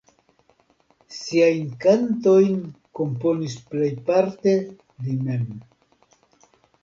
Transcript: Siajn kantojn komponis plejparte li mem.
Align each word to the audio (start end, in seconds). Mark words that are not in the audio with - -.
Siajn 1.17 1.67
kantojn 1.83 2.55
komponis 2.99 3.57
plejparte 3.73 4.57
li 5.05 5.19
mem. 5.27 5.45